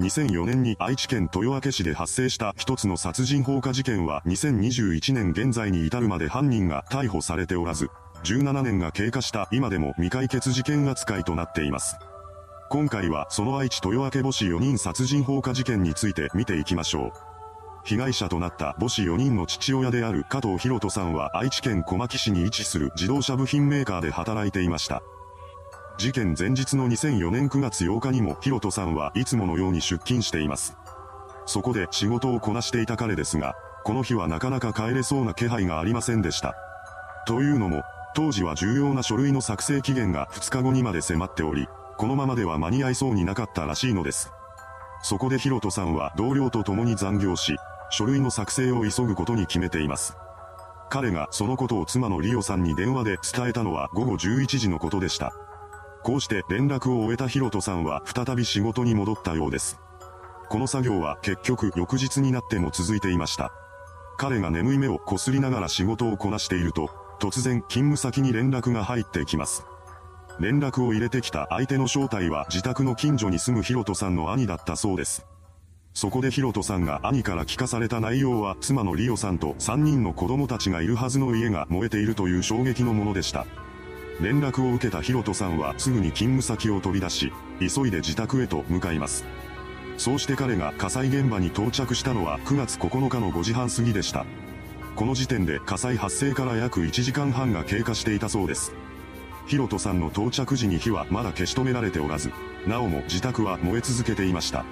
[0.00, 7.90] 2004年に愛知県豊明市で発生した一つの殺人放火事件は2021年現在に至るまで犯人が逮捕されておらず、
[8.24, 11.98] 17年が経過した今でも未解決事件扱いとなっています。
[12.70, 17.12] 今回はその愛知豊明母子4人殺人放火事件について見ていきましょう。
[17.84, 25.02] 被害者となった母子4人の父親である加藤博人さんは愛知県小牧市に位置する自動車部品メーカーで働いていました。
[26.00, 30.74] 事件前日の2004年9月8日にもヒロトさんはいつものように出勤しています。
[31.44, 33.54] そこで仕事をこなしていた彼ですが、
[33.84, 36.54] この日はなかなか帰れそうな気配がありませんでした。
[37.26, 37.82] というのも、
[38.14, 41.68] 当時は重要な書類の作成期限が2日後にまで迫っており、
[41.98, 44.32] このままでは間に合いそうになかったらしいのです。
[45.02, 47.58] そこでヒロトさんは同僚と共に残業し、
[47.90, 50.16] 書類の作成を急ぐことに決めています。
[50.88, 55.34] 彼がそのことを妻のリオさんに電話で伝えたのは午後11時のことでした。
[56.02, 59.78] こうして連絡を終えたヒロトさんは再び仕事に戻ったようです。
[60.48, 63.52] この作業は結局翌日になっても続いていました。
[64.18, 69.64] 彼が眠い目をこすりながら仕事をこなしていると、突然勤務先に連絡が入ってきます。
[70.40, 75.26] 連絡を入れてきた相手の正体は自宅の近所に住むヒロトさんの兄だったそうです。
[75.92, 83.46] そこでヒロトさんが兄から聞かされた内容は妻のリオさんと3人の子供たちがいるはずの家が燃えているという衝撃のものでした。
[84.20, 89.24] 連絡を受けたヒロトさんはすぐに勤務先を飛び出し、急いで自宅へと向かいます。
[89.96, 94.26] そうして彼が火災現場に到着したのは9月9日の5時半過ぎでした。
[94.96, 98.72] この時点で火災発生から約1時間半が経過していたそうです。
[99.46, 102.30] ヒロトさんの到着時に火はまだ消し止められておらず、
[102.66, 104.64] なおも自宅は燃え続けていました。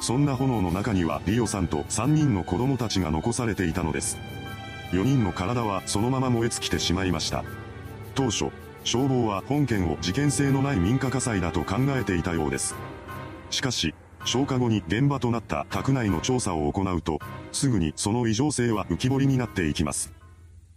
[0.00, 4.18] そんな炎の中にはリオさんと3人の子供たちが残されていたのです。
[4.90, 7.44] 4人の体はそのまま燃え尽きてしまいました。
[8.14, 8.50] 当初、
[8.84, 12.74] 消防は本件を事件性のない民家火災だと考えていたようです。
[13.50, 17.18] しかし、消火後に現場となった宅内の調査を行うと、
[17.52, 20.12] すぐにその異常性は浮き彫りになっていきます。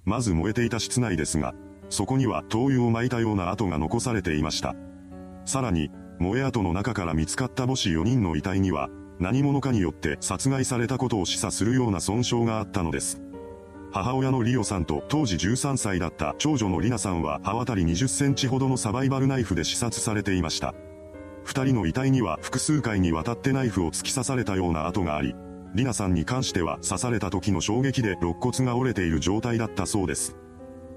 [0.05, 1.53] まず燃えていた室内ですが、
[1.89, 4.75] そこには灯油を撒いたような跡が残されていました。
[5.45, 8.89] さらに、燃え跡の中から見つかった母子4人の遺体には、
[9.19, 13.21] 何者かによって殺害されたことを示唆するような損傷があったのです。
[13.91, 20.75] 母親のリオさんと当時13歳だった長女のリナさんは刃渡り20センチほどのサバイバルナイフで刺殺されていました。
[21.43, 25.33] 二人の遺体には複数回にわたってナイフを突き刺されたような跡があり、
[25.73, 30.35] リナさんに関しては刺された時の衝撃で肋骨が折れている状態だったそうです。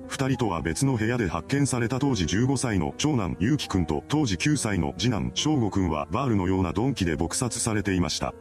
[0.08, 8.34] 二人とは別の部屋で発見された当時15歳の長男ゆうきくんと当時9歳の次男翔吾くんはバールのような鈍器で撲殺されていました。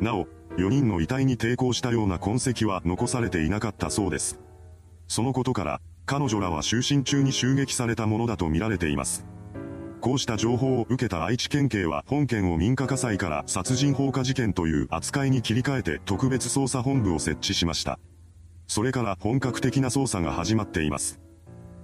[0.00, 0.26] なお、
[0.56, 4.38] 4人の遺体に抵抗したような痕跡は残されていなかったそうです。
[5.08, 9.24] そのことから、彼女らは就寝中に襲撃されたものだと見られています。
[10.00, 18.00] こうした情報を受けた愛知県警は本件を民家火災から殺人放火事件という扱いに切り替えて特別捜査本部を設置しました。
[18.66, 21.20] それから本格的な捜査が始まっています。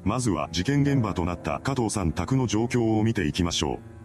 [0.02, 3.97] まずは事件現場となった加藤さん宅の状況を見ていきましょう。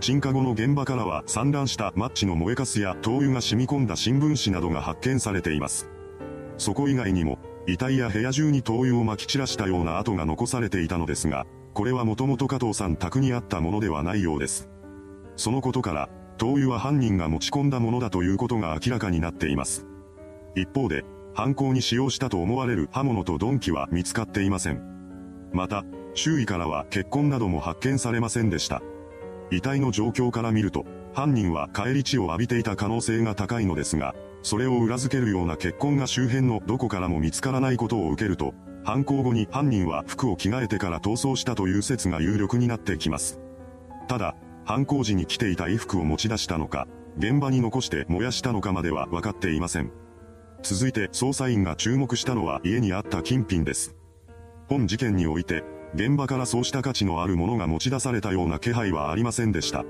[0.00, 5.88] 鎮火後の現場からは散乱したマッチの燃えかすや灯油が染み込んだ新聞紙などが発見されています。
[6.58, 14.68] そこ以外にも、遺体や部屋中に灯油を撒き散らしたような跡が残されていたのですが、これはもともと加藤さん宅にあったものではないようです。
[15.36, 16.08] そのことから、
[16.38, 19.86] 灯油は犯人が持ち込んだものだということが明らかになっています。
[20.54, 24.80] 一方で、犯行に使用したと思われる刃物と鈍器は見つかっていません。
[25.52, 25.84] また、
[26.14, 28.80] 周囲からは血痕なども発見されませんでした。
[29.50, 30.84] 遺体の状況から見ると、
[31.14, 43.40] 犯人は帰り血を浴びていた可能性が高いのですが、それを裏付けるような血痕が周辺のどこからも見つからないことを受けると、犯行後に犯人は服を着替えてから逃走したという説が有力になってきます。
[44.08, 46.86] ただ、犯行時に着ていた衣服を持ち出したのか、
[47.18, 49.90] 現場に残して燃やしたのかまでは分かっていません。
[50.62, 53.96] 続いて捜査員が注目したのは家にあった金品です。
[54.68, 55.64] 本事件において、
[55.94, 59.84] 現場からそうした価値のあるものが持ち出されたような気配はありませんでした。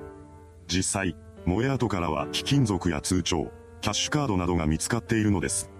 [0.69, 5.70] 実際、燃え跡からは貴金属や通帳、キャッシュカードなどが見つかっているのです。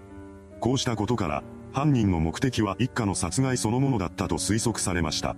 [0.59, 1.43] こうしたことから、
[1.73, 5.35] 犯人の目的は一家の殺害そのものだったと推測されました。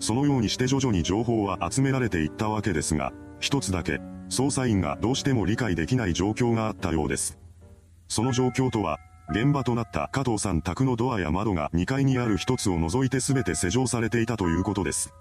[0.00, 7.38] そのようにして徐々に情報は集められていったわけですが、一つだけ、捜査員がどうしても理解できない状況があったようです。
[8.08, 8.98] その状況とは、
[9.30, 15.14] 現場となった加藤さん宅のドアや窓が2階にある一つを除いて全て施錠されていたということです。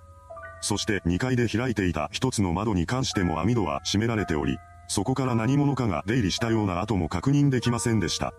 [0.62, 4.58] そして2階で開いていた一つの窓に関しても網戸は閉められており、
[4.88, 8.34] そこから何者かが出入りしたような跡も確認できませんでした。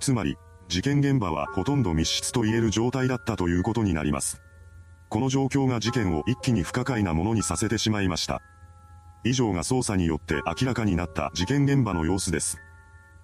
[0.00, 0.36] つまり、
[0.68, 4.42] 事件現場はほとんど密室と言える状態だったということになります。
[5.08, 8.42] この状況が事件を一気に不可解なものにさせてしまいました。
[9.24, 12.58] 以上が捜査によって明らかになった事件現場の様子です。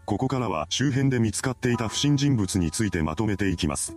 [0.06, 3.96] ここからは周辺で見つかっていた不審人物についてまとめていきます。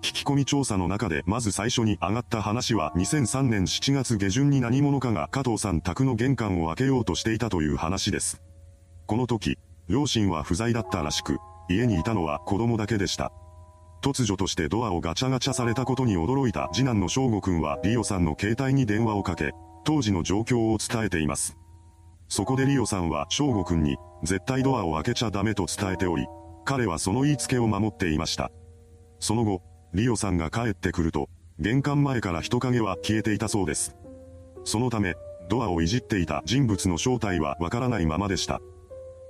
[0.00, 8.42] 聞き込み調査の中でまず最初に上がった話は2003年7月下旬に何者かが加藤さん宅の玄関を開けようとしていたという話です。
[9.06, 9.58] この時、
[9.88, 13.32] 両親は不在だったらしく、家にいたのは子供だけでした。
[14.02, 19.52] 突如としてドアをガチャガチャされたことに驚いた次男の翔吾くんはリオさんの携帯に電話をかけ、
[19.84, 21.56] 当時の状況を伝えています。
[22.32, 26.26] そこでリオさんは翔吾くんに、絶対ドアを開けちゃダメと伝えており、
[26.64, 28.50] 彼はその言いつけを守っていました。
[29.20, 29.60] その後、
[29.92, 33.96] リオさんが帰ってくると、玄関前から人影は消えていたそうです。
[34.64, 35.14] そのため、
[35.50, 38.62] ドアをいじっていた人物の正体はわからないままでした。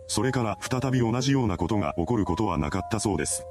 [0.07, 3.45] それから再び同じようなことが起こることはなかったそうです。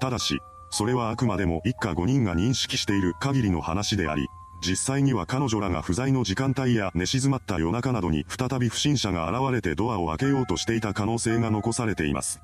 [0.00, 0.38] ただし、
[0.70, 4.28] それはあくまでも一家5人が認識している限りの話であり、
[4.64, 12.40] 実際には彼女らが不在の時間帯や寝静まった夜中などに再び不審者が現れてドアを開けようとしていた可能性が残されています。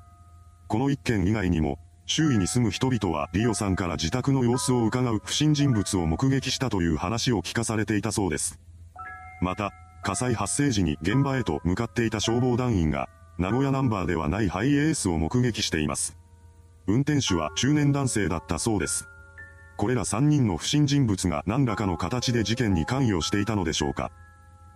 [0.67, 8.59] この一件以外にも、周囲に住む人々はリオさんから自宅の様子を伺う不審人物を目撃したという話を聞かされていたそうです。
[9.41, 9.71] また、
[10.03, 13.07] 火災発生時に現場へと向かっていた消防団員が、
[13.37, 16.17] 名古屋ナンバーではないハイエースを目撃しています。
[16.87, 19.07] 運転手は中年男性だったそうです。
[19.83, 24.13] これら3人の不審人物が何らかの形で事件に関与していたのでしょうか。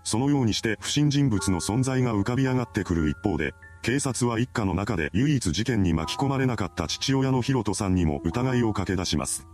[0.04, 9.48] そのようにして不審人物の存在が浮かび上がってくる一方で、警察は一家の中で唯一事件に巻き込まれなかった父親のヒロトさんにも疑いをかけ出します。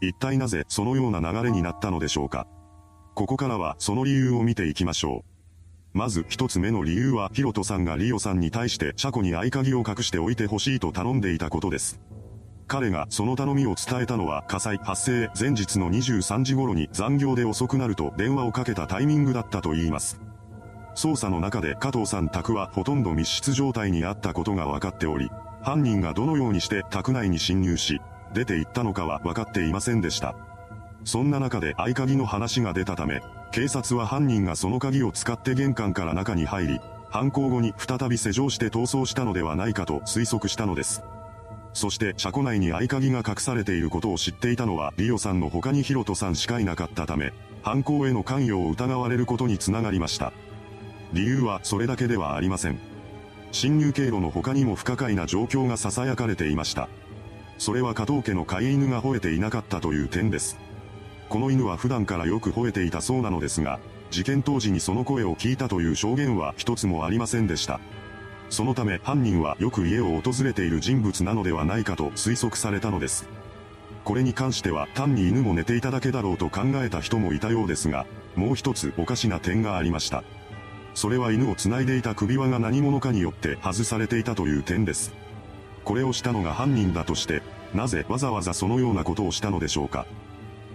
[0.00, 2.46] 一体なぜそのような流れになったのでしょうか。
[3.14, 5.22] ここからはその理由を見ていきましょ
[5.94, 5.98] う。
[5.98, 12.00] まず一つ目の理由はヒロトさんがリオさんに対して車庫に合鍵を隠しておいてほしいと頼んでいたことです。
[12.68, 20.20] 彼がその頼みを伝えたのは火災発生前日の23時頃に残業で遅くなると電話をかけたタイミングだったと言います。
[20.94, 25.30] 捜査の中で加藤さん宅はほとんど密室状態にあったことが分かっており、
[25.62, 28.02] 犯人がどのようにして宅内に侵入し、
[28.34, 30.36] 出て行ったのかは分かっていませんでした。
[31.04, 41.02] そんな中で合鍵の話が出たため、警察は犯人がその鍵を使って玄関から中に入り、犯行後に再び施錠して逃走したのではないかと推測したのです。
[41.72, 47.32] そして車庫内に合鍵が隠されていることを知っていたのはリオさんの他にヒロトさんしかいなかったため、
[47.62, 50.32] 犯行への関与を疑われることにつながりました。
[51.12, 52.78] 理由はそれだけではありません。
[53.52, 56.88] 侵入経路の他にも不可解な状況が囁かれていました。
[57.58, 60.58] それは加藤家の飼い犬が吠えていなかったという点です。
[61.28, 63.80] この犬は普段からよく吠えていたそうなのですが、
[64.10, 67.80] 事件当時にその声を聞いたという証言は一つもありませんでした。
[68.50, 73.28] そのため犯人はよく家を訪れている人物なのではないかと推測されたのです。
[74.04, 78.06] これに関しては単に犬も寝ていただけだろうと考えた人もいたようですが、
[78.36, 80.24] もう一つおかしな点がありました。
[80.94, 85.12] それは犬を繋いでいた首輪が何者かによって外されていたという点です。
[85.84, 87.42] これをしたのが犯人だとして、
[87.74, 90.06] なぜわざわざそのようなことをしたのでしょうか。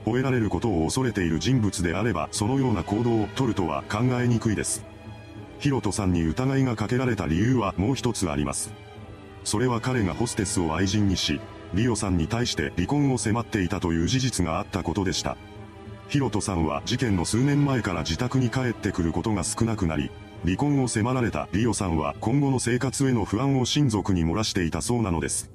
[0.05, 4.83] 吠えられることを恐れている人物であればそのような行動をとるとは考えにくいです。
[5.63, 8.73] ヒロトさんに疑いがかけられた理由はもう一つあります。
[9.45, 11.39] それは彼がホステスを愛人にし、
[11.73, 15.37] リオさんに対して離婚を迫っていたという事実があったことでした。
[16.09, 20.11] ヒロトさんは事件の数年前から自宅に帰ってくることが少なくなり、
[20.43, 25.49] 離婚を迫られたリオさんは今後の生活への不安を親族に漏らしていたそうなのです。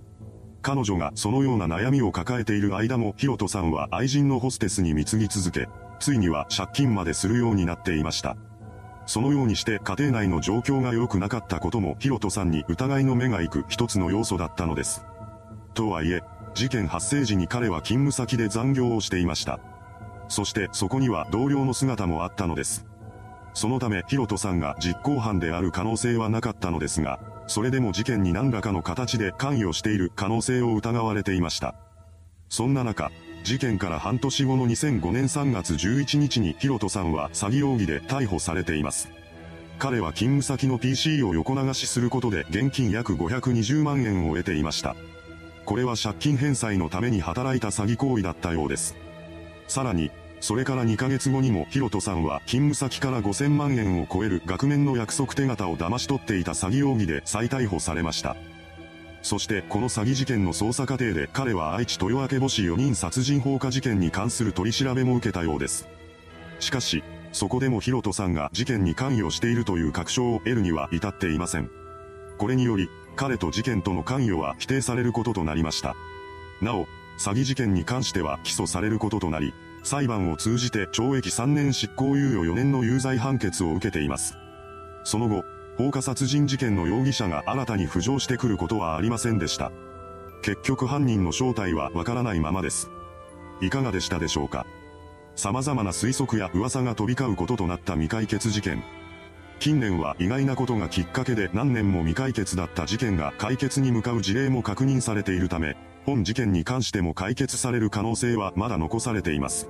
[0.63, 5.69] 彼女がそのような悩みを抱えている間もヒロトさんは愛人のホステスに貢ぎ続け、
[6.01, 8.39] ついには借金までするようになっていました。
[9.09, 15.03] そのようにして家庭内の状況が良くなかったこともヒロトさんに疑いの目が行く一つの要素だったのです。
[15.73, 16.23] とはいえ、
[16.55, 19.61] 事件発生時に彼は勤務先で残業をしていました。
[20.29, 22.85] そしてそこには同僚の姿もあったのです。
[23.55, 31.75] そのためヒロトさんが実行犯である可能性はなかったのですが、それでも事件に何らかの形で関与している可能性を疑われていました。
[32.51, 33.11] そんな中、
[33.45, 39.11] 事件から半年後の2005年3月11日にヒロトさんは詐欺容疑で逮捕されています。
[39.79, 44.97] 彼は勤務先の PC を横流しすることで現金約520万円を得ていました。
[45.65, 48.97] これは借金返済のために働いた詐欺行為だったようです。
[49.69, 58.37] さらに、それから2ヶ月後にもヒロトさんは勤務先から5000万円を超える額面の約束手形を騙し取っていた詐欺容疑で再逮捕されました。
[59.23, 65.89] そしてこの詐欺事件の捜査過程で彼は愛知豊明母市4人殺人放火事件に関する取り調べも受けたようです。
[66.61, 71.71] しかし、そこでもヒロトさんが事件に関与しているという確証を得るには至っていません。
[72.39, 75.95] これにより、彼と事件との関与は否定されることとなりました。
[76.63, 76.87] なお、
[77.19, 84.37] 詐欺事件に関しては起訴されることとなり、裁判を通じて懲役3年執行猶予4年の有罪判決を受けています。
[85.05, 85.45] その後、
[85.79, 89.71] 放火殺人事件の容疑者が新たに浮上してくることはありませんでした。
[90.43, 92.91] 結局犯人の正体はわからないままです。
[93.61, 94.67] いかがでしたでしょうか
[95.37, 98.83] 様々な推測や噂が飛び交うこととなった未解決事件。
[99.61, 109.69] 近年は意外なことがきっかけで何年も未解決だった事件が解決に向かう事例も確認されているため、本事件に関しても解決される可能性はまだ残されています。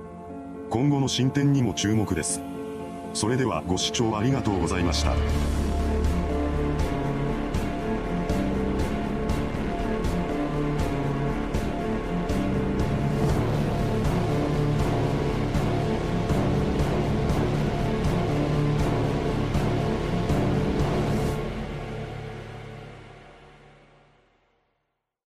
[0.71, 2.41] 今後の進展にも注目です。
[3.13, 5.13] それではご視聴ありがとうございました。